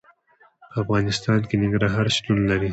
[0.71, 2.69] په افغانستان کې ننګرهار شتون لري.